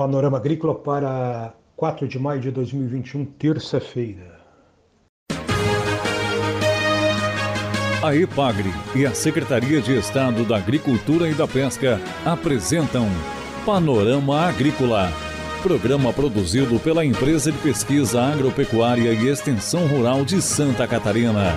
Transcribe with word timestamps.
Panorama 0.00 0.38
Agrícola 0.38 0.74
para 0.74 1.52
4 1.76 2.08
de 2.08 2.18
maio 2.18 2.40
de 2.40 2.50
2021, 2.50 3.22
terça-feira. 3.22 4.40
A 8.02 8.16
EPAGRE 8.16 8.70
e 8.96 9.04
a 9.04 9.14
Secretaria 9.14 9.78
de 9.82 9.94
Estado 9.98 10.42
da 10.46 10.56
Agricultura 10.56 11.28
e 11.28 11.34
da 11.34 11.46
Pesca 11.46 12.00
apresentam 12.24 13.08
Panorama 13.66 14.40
Agrícola, 14.40 15.12
programa 15.62 16.14
produzido 16.14 16.80
pela 16.80 17.04
Empresa 17.04 17.52
de 17.52 17.58
Pesquisa 17.58 18.22
Agropecuária 18.22 19.12
e 19.12 19.28
Extensão 19.28 19.86
Rural 19.86 20.24
de 20.24 20.40
Santa 20.40 20.88
Catarina. 20.88 21.52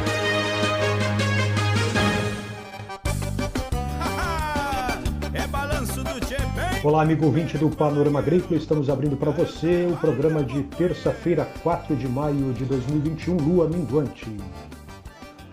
Olá, 6.83 7.01
amigo 7.01 7.27
ouvinte 7.27 7.57
do 7.57 7.69
Panorama 7.69 8.19
Agrícola. 8.19 8.57
Estamos 8.57 8.89
abrindo 8.89 9.15
para 9.15 9.31
você 9.31 9.87
o 9.89 9.95
programa 9.95 10.43
de 10.43 10.63
terça-feira, 10.63 11.47
4 11.63 11.95
de 11.95 12.09
maio 12.09 12.51
de 12.51 12.65
2021, 12.65 13.37
lua 13.37 13.69
minguante. 13.69 14.29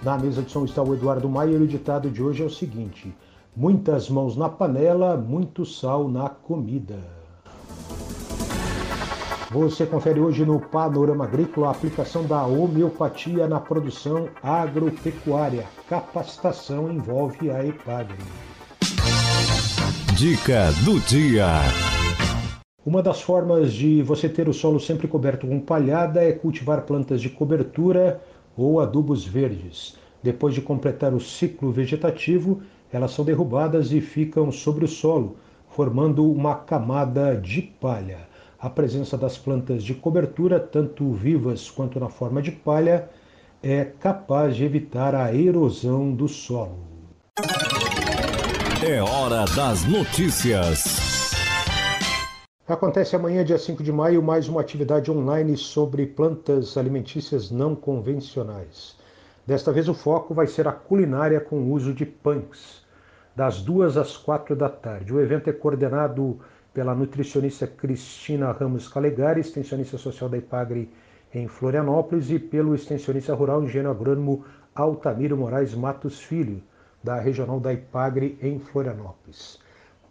Na 0.03 0.19
mesa 0.19 0.43
de 0.43 0.51
som 0.51 0.65
está 0.65 0.83
o 0.83 0.93
Eduardo 0.93 1.29
Maia 1.29 1.53
e 1.53 1.63
o 1.63 1.69
ditado 1.69 2.11
de 2.11 2.21
hoje 2.21 2.43
é 2.43 2.47
o 2.47 2.51
seguinte: 2.51 3.15
Muitas 3.57 4.11
mãos 4.11 4.37
na 4.37 4.49
panela, 4.49 5.17
muito 5.17 5.65
sal 5.65 6.09
na 6.09 6.29
comida. 6.29 6.99
Você 9.53 9.87
confere 9.87 10.19
hoje 10.19 10.45
no 10.45 10.59
Panorama 10.59 11.27
Agrícola 11.27 11.69
a 11.69 11.71
aplicação 11.71 12.25
da 12.27 12.45
homeopatia 12.45 13.47
na 13.47 13.61
produção 13.61 14.29
agropecuária. 14.43 15.65
Capacitação 15.89 16.91
envolve 16.91 17.53
a 17.53 17.65
EPAGRE. 17.65 18.19
Dica 20.21 20.71
do 20.85 21.01
dia. 21.01 21.47
Uma 22.85 23.03
das 23.03 23.23
formas 23.23 23.73
de 23.73 24.03
você 24.03 24.29
ter 24.29 24.51
o 24.51 24.53
solo 24.53 24.79
sempre 24.79 25.09
coberto 25.09 25.47
com 25.47 25.59
palhada 25.59 26.23
é 26.23 26.31
cultivar 26.31 26.83
plantas 26.83 27.23
de 27.23 27.31
cobertura 27.31 28.21
ou 28.55 28.81
adubos 28.81 29.25
verdes. 29.25 29.97
Depois 30.23 30.53
de 30.53 30.61
completar 30.61 31.15
o 31.15 31.21
ciclo 31.21 31.73
vegetativo, 31.73 32.61
elas 32.93 33.13
são 33.13 33.25
derrubadas 33.25 33.93
e 33.93 34.03
ficam 34.03 34.53
sobre 34.53 34.85
o 34.85 34.89
solo, 34.89 35.39
formando 35.71 36.31
uma 36.31 36.55
camada 36.55 37.35
de 37.35 37.63
palha. 37.63 38.29
A 38.59 38.69
presença 38.69 39.17
das 39.17 39.39
plantas 39.39 39.83
de 39.83 39.95
cobertura, 39.95 40.61
tanto 40.61 41.11
vivas 41.15 41.71
quanto 41.71 41.99
na 41.99 42.11
forma 42.11 42.43
de 42.43 42.53
palha, 42.53 43.09
é 43.63 43.87
capaz 43.87 44.55
de 44.55 44.67
evitar 44.67 45.15
a 45.15 45.35
erosão 45.35 46.13
do 46.13 46.29
solo. 46.29 46.90
É 48.83 48.99
hora 49.03 49.45
das 49.55 49.85
notícias. 49.85 50.83
Acontece 52.67 53.15
amanhã, 53.15 53.45
dia 53.45 53.59
5 53.59 53.83
de 53.83 53.93
maio, 53.93 54.23
mais 54.23 54.49
uma 54.49 54.63
atividade 54.63 55.11
online 55.11 55.55
sobre 55.59 56.07
plantas 56.07 56.79
alimentícias 56.79 57.51
não 57.51 57.77
convencionais. 57.77 58.97
Desta 59.47 59.71
vez 59.71 59.87
o 59.87 59.93
foco 59.93 60.33
vai 60.33 60.47
ser 60.47 60.67
a 60.67 60.73
culinária 60.73 61.43
com 61.43 61.57
o 61.57 61.73
uso 61.73 61.93
de 61.93 62.07
punks, 62.07 62.83
das 63.37 63.61
duas 63.61 63.99
às 63.99 64.17
quatro 64.17 64.57
da 64.57 64.71
tarde. 64.71 65.13
O 65.13 65.21
evento 65.21 65.51
é 65.51 65.53
coordenado 65.53 66.41
pela 66.73 66.95
nutricionista 66.95 67.67
Cristina 67.67 68.51
Ramos 68.51 68.89
Calegari, 68.89 69.43
extensionista 69.43 69.99
social 69.99 70.31
da 70.31 70.39
IPAGRE 70.39 70.91
em 71.35 71.47
Florianópolis, 71.49 72.31
e 72.31 72.39
pelo 72.39 72.75
extensionista 72.75 73.35
rural 73.35 73.63
engenheiro 73.63 73.91
agrônomo 73.91 74.43
Altamiro 74.75 75.37
Moraes 75.37 75.75
Matos 75.75 76.19
Filho, 76.19 76.63
da 77.03 77.19
Regional 77.19 77.59
da 77.61 77.73
Ipagre, 77.73 78.39
em 78.43 78.59
Florianópolis. 78.59 79.59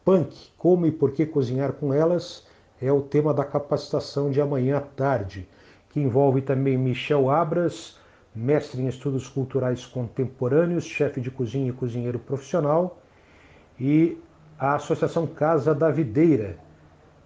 Punk, 0.04 0.50
como 0.58 0.86
e 0.86 0.92
por 0.92 1.12
que 1.12 1.26
cozinhar 1.26 1.74
com 1.74 1.94
elas, 1.94 2.48
é 2.82 2.92
o 2.92 3.02
tema 3.02 3.34
da 3.34 3.44
capacitação 3.44 4.32
de 4.32 4.42
amanhã 4.42 4.78
à 4.78 4.82
tarde, 4.82 5.48
que 5.90 6.00
envolve 6.00 6.42
também 6.42 6.78
Michel 6.78 7.30
Abras, 7.30 7.98
mestre 8.34 8.82
em 8.82 8.88
estudos 8.88 9.28
culturais 9.28 9.86
contemporâneos, 9.86 10.86
chefe 10.86 11.20
de 11.20 11.30
cozinha 11.30 11.70
e 11.70 11.74
cozinheiro 11.74 12.20
profissional, 12.20 13.00
e 13.80 14.18
a 14.58 14.76
Associação 14.76 15.26
Casa 15.28 15.74
da 15.74 15.90
Videira, 15.90 16.58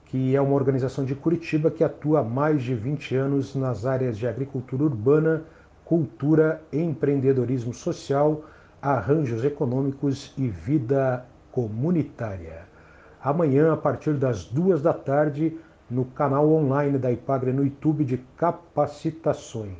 que 0.05 0.35
é 0.35 0.41
uma 0.41 0.53
organização 0.53 1.03
de 1.03 1.15
Curitiba 1.15 1.71
que 1.71 1.83
atua 1.83 2.19
há 2.19 2.23
mais 2.23 2.61
de 2.61 2.75
20 2.75 3.15
anos 3.15 3.55
nas 3.55 3.85
áreas 3.85 4.17
de 4.17 4.27
agricultura 4.27 4.83
urbana, 4.83 5.43
cultura, 5.83 6.61
empreendedorismo 6.71 7.73
social, 7.73 8.43
arranjos 8.83 9.45
econômicos 9.45 10.33
e 10.37 10.49
vida 10.49 11.25
comunitária. 11.53 12.67
Amanhã, 13.23 13.71
a 13.71 13.77
partir 13.77 14.15
das 14.15 14.43
duas 14.43 14.81
da 14.81 14.91
tarde, 14.91 15.57
no 15.89 16.03
canal 16.03 16.51
online 16.51 16.97
da 16.97 17.09
Ipagre 17.09 17.53
no 17.53 17.63
YouTube 17.63 18.03
de 18.03 18.17
capacitações. 18.35 19.71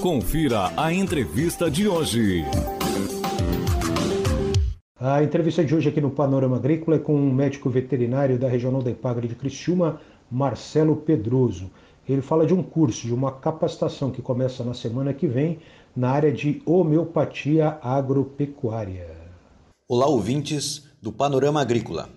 Confira 0.00 0.70
a 0.78 0.90
entrevista 0.94 1.70
de 1.70 1.86
hoje. 1.86 2.44
A 4.98 5.22
entrevista 5.22 5.62
de 5.62 5.74
hoje 5.74 5.90
aqui 5.90 6.00
no 6.00 6.10
Panorama 6.10 6.56
Agrícola 6.56 6.96
é 6.96 7.00
com 7.00 7.14
um 7.14 7.30
médico 7.30 7.68
veterinário 7.68 8.38
da 8.38 8.48
Regional 8.48 8.82
da 8.82 8.90
Ipagre 8.90 9.28
de 9.28 9.34
Criciúma, 9.34 10.00
Marcelo 10.30 10.96
Pedroso. 10.96 11.70
Ele 12.08 12.22
fala 12.22 12.46
de 12.46 12.54
um 12.54 12.62
curso, 12.62 13.06
de 13.06 13.12
uma 13.12 13.32
capacitação 13.32 14.12
que 14.12 14.22
começa 14.22 14.62
na 14.62 14.74
semana 14.74 15.12
que 15.12 15.26
vem 15.26 15.58
na 15.94 16.10
área 16.10 16.32
de 16.32 16.62
homeopatia 16.64 17.78
agropecuária. 17.82 19.08
Olá, 19.88 20.06
ouvintes 20.06 20.84
do 21.02 21.12
Panorama 21.12 21.60
Agrícola. 21.60 22.08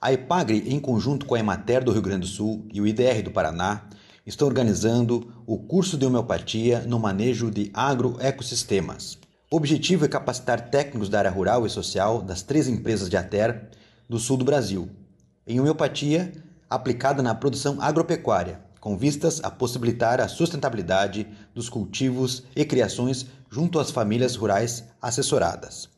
A 0.00 0.12
EPAGRE, 0.12 0.72
em 0.72 0.80
conjunto 0.80 1.24
com 1.24 1.34
a 1.36 1.38
Emater 1.38 1.84
do 1.84 1.92
Rio 1.92 2.02
Grande 2.02 2.20
do 2.20 2.26
Sul 2.26 2.66
e 2.72 2.80
o 2.80 2.86
IDR 2.86 3.22
do 3.22 3.30
Paraná, 3.30 3.84
estão 4.26 4.48
organizando 4.48 5.32
o 5.46 5.56
curso 5.56 5.96
de 5.96 6.04
homeopatia 6.04 6.80
no 6.80 6.98
manejo 6.98 7.50
de 7.50 7.70
agroecossistemas. 7.72 9.18
O 9.50 9.56
objetivo 9.56 10.04
é 10.04 10.08
capacitar 10.08 10.68
técnicos 10.68 11.08
da 11.08 11.18
área 11.18 11.30
rural 11.30 11.64
e 11.64 11.70
social 11.70 12.22
das 12.22 12.42
três 12.42 12.68
empresas 12.68 13.08
de 13.08 13.16
ATER 13.16 13.68
do 14.08 14.18
sul 14.18 14.36
do 14.36 14.44
Brasil 14.44 14.88
em 15.46 15.58
homeopatia 15.58 16.32
aplicada 16.68 17.22
na 17.22 17.34
produção 17.34 17.80
agropecuária, 17.80 18.60
com 18.80 18.96
vistas 18.96 19.40
a 19.42 19.50
possibilitar 19.50 20.20
a 20.20 20.28
sustentabilidade 20.28 21.26
dos 21.54 21.68
cultivos 21.68 22.44
e 22.54 22.64
criações 22.64 23.26
junto 23.50 23.78
às 23.78 23.90
famílias 23.90 24.36
rurais 24.36 24.84
assessoradas. 25.00 25.88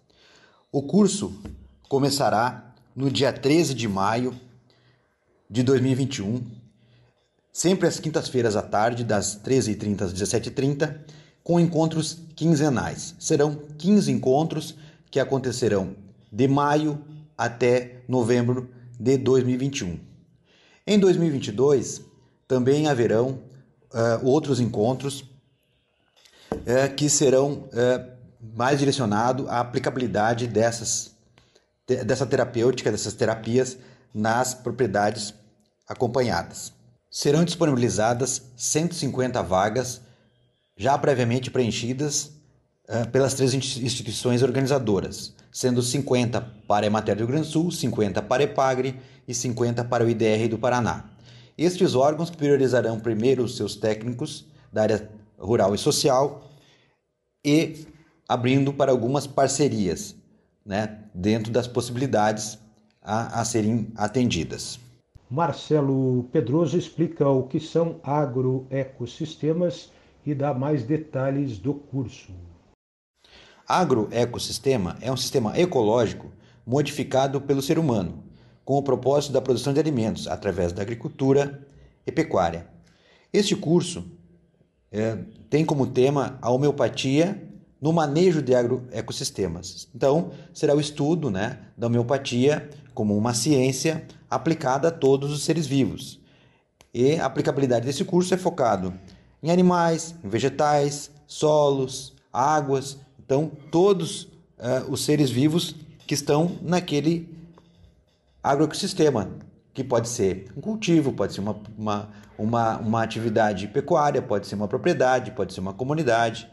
O 0.73 0.83
curso 0.83 1.33
começará 1.89 2.75
no 2.95 3.11
dia 3.11 3.33
13 3.33 3.75
de 3.75 3.89
maio 3.89 4.39
de 5.49 5.63
2021, 5.63 6.45
sempre 7.53 7.89
às 7.89 7.99
quintas-feiras 7.99 8.55
à 8.55 8.63
tarde, 8.63 9.03
das 9.03 9.37
13h30 9.43 10.03
às 10.03 10.15
17h30, 10.15 10.97
com 11.43 11.59
encontros 11.59 12.19
quinzenais. 12.37 13.15
Serão 13.19 13.57
15 13.77 14.12
encontros 14.12 14.77
que 15.11 15.19
acontecerão 15.19 15.97
de 16.31 16.47
maio 16.47 17.05
até 17.37 18.03
novembro 18.07 18.71
de 18.99 19.17
2021. 19.17 19.99
Em 20.87 20.99
2022, 20.99 22.03
também 22.50 22.88
haverão 22.88 23.38
uh, 23.94 24.27
outros 24.27 24.59
encontros 24.59 25.21
uh, 26.50 26.93
que 26.97 27.09
serão 27.09 27.53
uh, 27.53 28.11
mais 28.56 28.81
direcionados 28.81 29.49
à 29.49 29.61
aplicabilidade 29.61 30.49
dessas, 30.49 31.12
dessa 31.87 32.27
terapêutica, 32.27 32.91
dessas 32.91 33.15
terapias 33.15 33.77
nas 34.12 34.53
propriedades 34.53 35.33
acompanhadas. 35.87 36.72
Serão 37.09 37.44
disponibilizadas 37.44 38.43
150 38.56 39.41
vagas 39.44 40.00
já 40.77 40.99
previamente 40.99 41.53
preenchidas 41.53 42.32
pelas 43.12 43.34
três 43.34 43.55
instituições 43.55 44.43
organizadoras, 44.43 45.32
sendo 45.52 45.81
50 45.81 46.41
para 46.67 46.87
a 46.87 46.88
Emater 46.88 47.14
do 47.14 47.20
Rio 47.20 47.29
Grande 47.29 47.47
do 47.47 47.52
Sul, 47.52 47.70
50 47.70 48.20
para 48.23 48.43
a 48.43 48.44
EPAGRE 48.44 49.00
e 49.29 49.35
50 49.35 49.85
para 49.85 50.05
o 50.05 50.08
IDR 50.08 50.49
do 50.49 50.58
Paraná. 50.58 51.11
Estes 51.61 51.95
órgãos 51.95 52.31
priorizarão 52.31 52.99
primeiro 52.99 53.45
os 53.45 53.55
seus 53.55 53.77
técnicos 53.77 54.47
da 54.73 54.81
área 54.81 55.11
rural 55.39 55.75
e 55.75 55.79
social 55.79 56.49
e 57.45 57.87
abrindo 58.27 58.73
para 58.73 58.91
algumas 58.91 59.27
parcerias, 59.27 60.17
né, 60.65 61.05
dentro 61.15 61.53
das 61.53 61.67
possibilidades 61.67 62.59
a, 63.03 63.43
a 63.43 63.45
serem 63.45 63.93
atendidas. 63.95 64.81
Marcelo 65.31 66.27
Pedroso 66.33 66.79
explica 66.79 67.29
o 67.29 67.43
que 67.43 67.61
são 67.61 68.01
agroecossistemas 68.03 69.93
e 70.25 70.35
dá 70.35 70.55
mais 70.55 70.83
detalhes 70.83 71.59
do 71.59 71.75
curso. 71.75 72.33
Agroecossistema 73.69 74.97
é 75.03 75.12
um 75.12 75.17
sistema 75.17 75.59
ecológico 75.59 76.33
modificado 76.65 77.39
pelo 77.39 77.61
ser 77.61 77.79
humano 77.79 78.30
com 78.70 78.78
o 78.78 78.82
propósito 78.84 79.32
da 79.32 79.40
produção 79.40 79.72
de 79.72 79.81
alimentos 79.81 80.28
através 80.28 80.72
da 80.72 80.81
agricultura 80.81 81.67
e 82.06 82.12
pecuária. 82.12 82.69
Este 83.32 83.56
curso 83.56 84.05
é, 84.93 85.19
tem 85.50 85.64
como 85.64 85.88
tema 85.88 86.38
a 86.40 86.52
homeopatia 86.52 87.50
no 87.81 87.93
manejo 87.93 88.40
de 88.40 88.55
agroecossistemas. 88.55 89.88
Então, 89.93 90.31
será 90.55 90.72
o 90.72 90.78
estudo 90.78 91.32
né, 91.32 91.58
da 91.76 91.88
homeopatia 91.88 92.70
como 92.94 93.19
uma 93.19 93.34
ciência 93.34 94.06
aplicada 94.31 94.87
a 94.87 94.93
todos 94.93 95.32
os 95.32 95.43
seres 95.43 95.66
vivos. 95.66 96.20
E 96.94 97.16
a 97.16 97.26
aplicabilidade 97.26 97.87
desse 97.87 98.05
curso 98.05 98.32
é 98.34 98.37
focado 98.37 98.94
em 99.43 99.50
animais, 99.50 100.14
em 100.23 100.28
vegetais, 100.28 101.11
solos, 101.26 102.14
águas, 102.32 102.99
então 103.19 103.50
todos 103.73 104.28
uh, 104.61 104.88
os 104.88 105.05
seres 105.05 105.28
vivos 105.28 105.75
que 106.06 106.14
estão 106.14 106.52
naquele 106.62 107.39
agroecossistema, 108.42 109.31
que 109.72 109.84
pode 109.84 110.08
ser 110.08 110.46
um 110.56 110.60
cultivo, 110.60 111.12
pode 111.12 111.32
ser 111.32 111.40
uma, 111.40 111.60
uma, 111.76 112.08
uma, 112.37 112.78
uma 112.78 113.02
atividade 113.02 113.69
pecuária, 113.69 114.20
pode 114.20 114.46
ser 114.46 114.54
uma 114.54 114.69
propriedade, 114.69 115.31
pode 115.31 115.52
ser 115.52 115.60
uma 115.60 115.72
comunidade. 115.72 116.50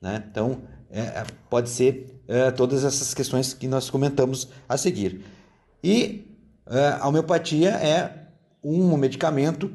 Né? 0.00 0.24
Então, 0.30 0.62
é, 0.90 1.00
é 1.00 1.26
pode 1.48 1.68
ser 1.68 2.20
é, 2.26 2.50
todas 2.50 2.84
essas 2.84 3.14
questões 3.14 3.54
que 3.54 3.68
nós 3.68 3.88
comentamos 3.88 4.48
a 4.68 4.76
seguir. 4.76 5.24
E 5.82 6.36
é, 6.66 6.98
a 7.00 7.06
homeopatia 7.06 7.70
é 7.70 8.26
um 8.62 8.96
medicamento 8.96 9.70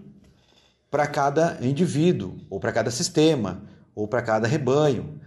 para 0.89 1.07
cada 1.07 1.57
indivíduo, 1.61 2.35
ou 2.49 2.59
para 2.59 2.73
cada 2.73 2.91
sistema, 2.91 3.63
ou 3.95 4.07
para 4.07 4.21
cada 4.21 4.45
rebanho. 4.45 5.21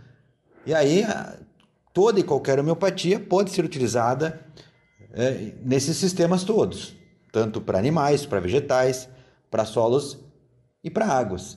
E 0.67 0.75
aí, 0.75 1.07
toda 1.95 2.21
e 2.21 2.23
qualquer 2.23 2.61
homeopatia 2.61 3.19
pode 3.19 3.51
ser 3.51 3.65
utilizada 3.65 4.41
é, 5.15 5.53
nesses 5.65 5.97
sistemas 5.97 6.45
todos, 6.45 6.95
tanto 7.33 7.61
para 7.61 7.79
animais, 7.79 8.27
para 8.27 8.41
vegetais, 8.41 9.09
para 9.51 9.65
solos 9.65 10.19
e 10.83 10.91
para 10.91 11.07
águas. 11.07 11.57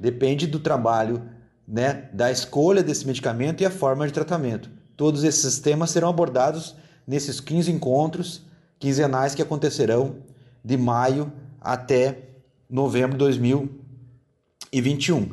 Depende 0.00 0.46
do 0.46 0.58
trabalho, 0.58 1.22
né, 1.68 2.08
da 2.12 2.30
escolha 2.30 2.82
desse 2.82 3.06
medicamento 3.06 3.62
e 3.62 3.66
a 3.66 3.70
forma 3.70 4.06
de 4.06 4.12
tratamento. 4.12 4.70
Todos 4.96 5.24
esses 5.24 5.58
temas 5.58 5.90
serão 5.90 6.08
abordados 6.08 6.74
nesses 7.06 7.40
15 7.40 7.70
encontros 7.70 8.42
quinzenais 8.78 9.34
que 9.34 9.42
acontecerão 9.42 10.16
de 10.64 10.76
maio 10.76 11.32
até 11.60 12.30
novembro 12.68 13.12
de 13.12 13.18
2021. 13.18 15.30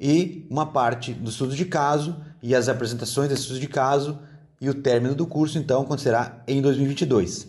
E 0.00 0.46
uma 0.48 0.66
parte 0.66 1.12
do 1.12 1.30
estudo 1.30 1.56
de 1.56 1.64
caso 1.64 2.16
e 2.42 2.54
as 2.54 2.68
apresentações 2.68 3.28
desse 3.28 3.42
estudo 3.42 3.60
de 3.60 3.68
caso 3.68 4.18
e 4.60 4.68
o 4.68 4.74
término 4.74 5.14
do 5.14 5.26
curso, 5.26 5.58
então, 5.58 5.82
acontecerá 5.82 6.42
em 6.46 6.60
2022. 6.60 7.48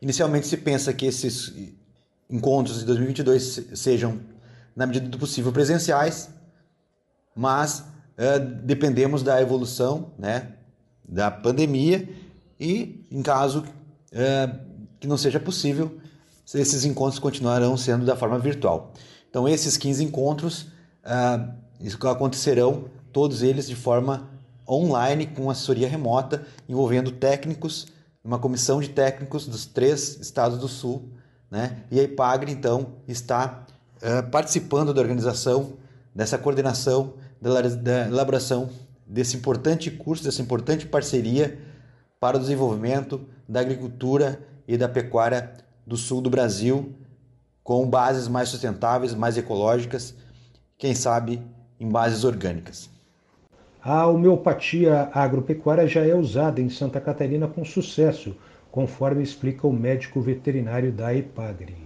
Inicialmente 0.00 0.46
se 0.46 0.56
pensa 0.56 0.92
que 0.92 1.06
esses 1.06 1.52
encontros 2.28 2.80
de 2.80 2.84
2022 2.84 3.68
sejam, 3.74 4.20
na 4.76 4.86
medida 4.86 5.08
do 5.08 5.18
possível, 5.18 5.52
presenciais, 5.52 6.28
mas 7.34 7.84
é, 8.16 8.38
dependemos 8.38 9.22
da 9.22 9.40
evolução 9.40 10.12
né, 10.18 10.52
da 11.08 11.30
pandemia 11.30 12.08
e, 12.60 13.06
em 13.10 13.22
caso 13.22 13.64
é, 14.12 14.50
que 15.00 15.06
não 15.06 15.16
seja 15.16 15.40
possível, 15.40 15.98
esses 16.54 16.84
encontros 16.84 17.18
continuarão 17.18 17.76
sendo 17.76 18.04
da 18.04 18.14
forma 18.14 18.38
virtual. 18.38 18.92
Então, 19.30 19.48
esses 19.48 19.76
15 19.76 20.04
encontros 20.04 20.68
uh, 21.04 22.08
acontecerão, 22.08 22.84
todos 23.12 23.42
eles 23.42 23.66
de 23.66 23.74
forma 23.74 24.28
online, 24.68 25.26
com 25.26 25.50
assessoria 25.50 25.88
remota, 25.88 26.46
envolvendo 26.68 27.12
técnicos, 27.12 27.86
uma 28.22 28.38
comissão 28.38 28.80
de 28.80 28.88
técnicos 28.88 29.46
dos 29.46 29.66
três 29.66 30.18
estados 30.20 30.58
do 30.58 30.68
Sul. 30.68 31.10
Né? 31.50 31.84
E 31.90 32.00
a 32.00 32.02
IPAGRE, 32.02 32.50
então, 32.50 32.94
está 33.06 33.66
uh, 33.96 34.30
participando 34.30 34.94
da 34.94 35.00
organização, 35.00 35.74
dessa 36.14 36.38
coordenação, 36.38 37.14
da, 37.40 37.60
da 37.60 38.06
elaboração 38.06 38.70
desse 39.06 39.36
importante 39.36 39.90
curso, 39.90 40.24
dessa 40.24 40.40
importante 40.40 40.86
parceria 40.86 41.58
para 42.18 42.36
o 42.36 42.40
desenvolvimento 42.40 43.20
da 43.48 43.60
agricultura 43.60 44.40
e 44.66 44.78
da 44.78 44.88
pecuária 44.88 45.52
do 45.86 45.96
sul 45.96 46.22
do 46.22 46.30
Brasil, 46.30 46.94
com 47.62 47.86
bases 47.88 48.28
mais 48.28 48.48
sustentáveis, 48.48 49.14
mais 49.14 49.36
ecológicas, 49.36 50.14
quem 50.78 50.94
sabe 50.94 51.42
em 51.78 51.88
bases 51.88 52.24
orgânicas. 52.24 52.88
A 53.86 54.06
homeopatia 54.06 55.10
agropecuária 55.12 55.86
já 55.86 56.06
é 56.06 56.14
usada 56.14 56.58
em 56.58 56.70
Santa 56.70 56.98
Catarina 57.02 57.46
com 57.46 57.62
sucesso, 57.66 58.34
conforme 58.70 59.22
explica 59.22 59.66
o 59.66 59.72
médico 59.74 60.22
veterinário 60.22 60.90
da 60.90 61.14
EPAGRE. 61.14 61.76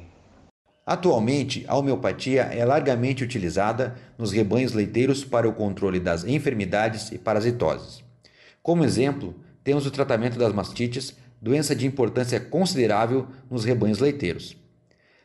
Atualmente, 0.87 1.65
a 1.67 1.77
homeopatia 1.77 2.43
é 2.43 2.65
largamente 2.65 3.25
utilizada 3.25 3.97
nos 4.17 4.31
rebanhos 4.31 4.75
leiteiros 4.75 5.25
para 5.25 5.49
o 5.49 5.53
controle 5.53 5.99
das 5.99 6.23
enfermidades 6.23 7.11
e 7.11 7.19
parasitoses. 7.19 8.05
Como 8.63 8.85
exemplo, 8.85 9.35
temos 9.65 9.85
o 9.85 9.91
tratamento 9.91 10.39
das 10.39 10.53
mastites, 10.53 11.17
doença 11.43 11.75
de 11.75 11.85
importância 11.85 12.39
considerável 12.39 13.27
nos 13.51 13.65
rebanhos 13.65 13.99
leiteiros. 13.99 14.57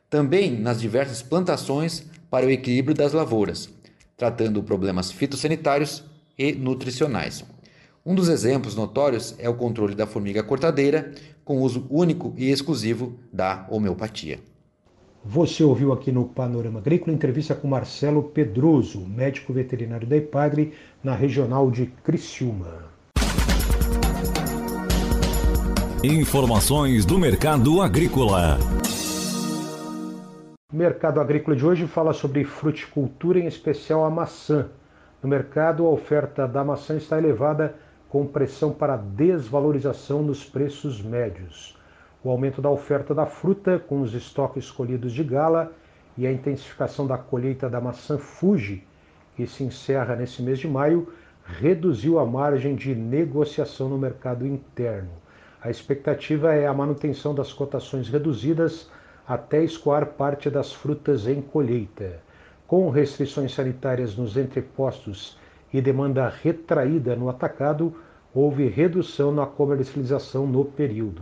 Também 0.09 0.59
nas 0.59 0.81
diversas 0.81 1.21
plantações 1.21 2.03
para 2.31 2.47
o 2.47 2.49
equilíbrio 2.49 2.95
das 2.95 3.13
lavouras, 3.13 3.69
tratando 4.17 4.63
problemas 4.63 5.11
fitossanitários 5.11 6.11
e 6.37 6.53
nutricionais. 6.53 7.43
Um 8.05 8.13
dos 8.13 8.27
exemplos 8.27 8.75
notórios 8.75 9.35
é 9.39 9.47
o 9.47 9.53
controle 9.53 9.95
da 9.95 10.05
formiga 10.05 10.43
cortadeira, 10.43 11.13
com 11.45 11.61
uso 11.61 11.87
único 11.89 12.33
e 12.37 12.49
exclusivo 12.49 13.17
da 13.31 13.65
homeopatia. 13.69 14.39
Você 15.25 15.63
ouviu 15.63 15.93
aqui 15.93 16.11
no 16.11 16.25
Panorama 16.25 16.79
Agrícola 16.79 17.15
entrevista 17.15 17.55
com 17.55 17.65
Marcelo 17.65 18.23
Pedroso, 18.23 18.99
médico 19.07 19.53
veterinário 19.53 20.05
da 20.05 20.17
IPAGRE, 20.17 20.73
na 21.01 21.15
regional 21.15 21.71
de 21.71 21.85
Criciúma. 22.03 22.91
Informações 26.03 27.05
do 27.05 27.17
mercado 27.17 27.81
agrícola. 27.81 28.59
O 30.69 30.75
mercado 30.75 31.21
agrícola 31.21 31.55
de 31.55 31.65
hoje 31.65 31.87
fala 31.87 32.11
sobre 32.11 32.43
fruticultura, 32.43 33.39
em 33.39 33.47
especial 33.47 34.03
a 34.03 34.09
maçã. 34.09 34.67
No 35.23 35.29
mercado, 35.29 35.85
a 35.85 35.89
oferta 35.89 36.45
da 36.45 36.65
maçã 36.65 36.97
está 36.97 37.17
elevada 37.17 37.73
com 38.09 38.27
pressão 38.27 38.73
para 38.73 38.97
desvalorização 38.97 40.21
nos 40.21 40.43
preços 40.43 41.01
médios. 41.01 41.79
O 42.21 42.29
aumento 42.29 42.61
da 42.61 42.69
oferta 42.69 43.15
da 43.15 43.25
fruta, 43.25 43.79
com 43.79 44.01
os 44.01 44.13
estoques 44.13 44.69
colhidos 44.69 45.13
de 45.13 45.23
gala, 45.23 45.71
e 46.17 46.27
a 46.27 46.31
intensificação 46.31 47.07
da 47.07 47.17
colheita 47.17 47.69
da 47.69 47.79
maçã 47.79 48.17
Fuji, 48.17 48.85
que 49.33 49.47
se 49.47 49.63
encerra 49.63 50.13
nesse 50.13 50.41
mês 50.41 50.59
de 50.59 50.67
maio, 50.67 51.07
reduziu 51.45 52.19
a 52.19 52.25
margem 52.25 52.75
de 52.75 52.93
negociação 52.93 53.87
no 53.87 53.97
mercado 53.97 54.45
interno. 54.45 55.11
A 55.61 55.69
expectativa 55.69 56.53
é 56.53 56.67
a 56.67 56.73
manutenção 56.73 57.33
das 57.33 57.53
cotações 57.53 58.09
reduzidas 58.09 58.91
até 59.25 59.63
escoar 59.63 60.05
parte 60.05 60.49
das 60.49 60.73
frutas 60.73 61.27
em 61.27 61.41
colheita. 61.41 62.21
Com 62.73 62.89
restrições 62.89 63.53
sanitárias 63.53 64.15
nos 64.17 64.35
entrepostos 64.35 65.37
e 65.71 65.79
demanda 65.79 66.27
retraída 66.27 67.15
no 67.15 67.29
atacado, 67.29 67.93
houve 68.33 68.67
redução 68.67 69.31
na 69.31 69.45
comercialização 69.45 70.47
no 70.47 70.65
período. 70.65 71.21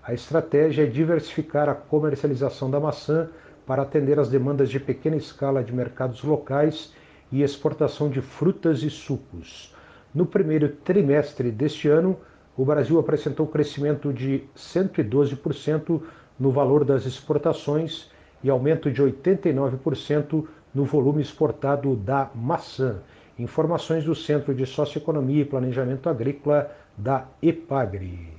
A 0.00 0.14
estratégia 0.14 0.84
é 0.84 0.86
diversificar 0.86 1.68
a 1.68 1.74
comercialização 1.74 2.70
da 2.70 2.78
maçã 2.78 3.28
para 3.66 3.82
atender 3.82 4.20
às 4.20 4.28
demandas 4.28 4.70
de 4.70 4.78
pequena 4.78 5.16
escala 5.16 5.64
de 5.64 5.74
mercados 5.74 6.22
locais 6.22 6.94
e 7.32 7.42
exportação 7.42 8.08
de 8.08 8.20
frutas 8.20 8.84
e 8.84 8.88
sucos. 8.88 9.74
No 10.14 10.24
primeiro 10.24 10.68
trimestre 10.68 11.50
deste 11.50 11.88
ano, 11.88 12.16
o 12.56 12.64
Brasil 12.64 13.00
apresentou 13.00 13.48
crescimento 13.48 14.12
de 14.12 14.44
112% 14.56 16.00
no 16.38 16.52
valor 16.52 16.84
das 16.84 17.06
exportações 17.06 18.08
e 18.40 18.48
aumento 18.48 18.88
de 18.88 19.02
89% 19.02 20.46
no 20.74 20.84
volume 20.84 21.22
exportado 21.22 21.94
da 21.96 22.30
maçã. 22.34 23.00
Informações 23.38 24.04
do 24.04 24.14
Centro 24.14 24.54
de 24.54 24.66
Socioeconomia 24.66 25.42
e 25.42 25.46
Planejamento 25.46 26.08
Agrícola 26.08 26.70
da 26.96 27.26
EPAGRE. 27.42 28.31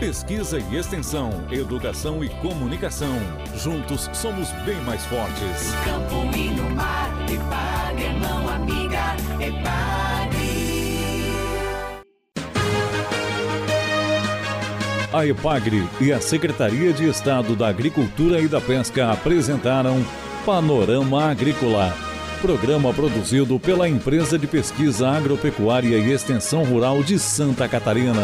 Pesquisa 0.00 0.60
e 0.60 0.76
extensão, 0.76 1.30
educação 1.50 2.22
e 2.22 2.28
comunicação. 2.28 3.18
Juntos 3.56 4.08
somos 4.12 4.52
bem 4.64 4.80
mais 4.82 5.04
fortes. 5.06 5.72
Campo 5.84 6.36
e 6.36 6.50
no 6.50 6.70
mar, 6.70 7.10
Epagre, 7.28 8.08
mão 8.20 8.48
amiga, 8.48 9.16
Epagre. 9.44 10.38
A 15.12 15.26
Epagre 15.26 15.88
e 16.00 16.12
a 16.12 16.20
Secretaria 16.20 16.92
de 16.92 17.08
Estado 17.08 17.56
da 17.56 17.68
Agricultura 17.68 18.40
e 18.40 18.46
da 18.46 18.60
Pesca 18.60 19.10
apresentaram 19.10 20.04
Panorama 20.46 21.24
Agrícola 21.24 21.92
Programa 22.40 22.94
produzido 22.94 23.58
pela 23.58 23.88
Empresa 23.88 24.38
de 24.38 24.46
Pesquisa 24.46 25.08
Agropecuária 25.08 25.96
e 25.96 26.12
Extensão 26.12 26.62
Rural 26.62 27.02
de 27.02 27.18
Santa 27.18 27.68
Catarina. 27.68 28.22